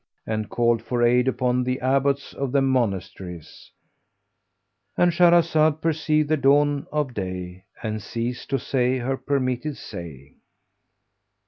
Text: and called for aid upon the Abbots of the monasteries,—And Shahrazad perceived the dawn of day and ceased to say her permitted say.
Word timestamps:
and 0.25 0.49
called 0.49 0.81
for 0.81 1.03
aid 1.03 1.27
upon 1.27 1.63
the 1.63 1.79
Abbots 1.79 2.33
of 2.33 2.51
the 2.51 2.59
monasteries,—And 2.63 5.11
Shahrazad 5.11 5.79
perceived 5.79 6.27
the 6.29 6.37
dawn 6.37 6.87
of 6.91 7.13
day 7.13 7.65
and 7.83 8.01
ceased 8.01 8.49
to 8.49 8.57
say 8.57 8.97
her 8.97 9.15
permitted 9.15 9.77
say. 9.77 10.37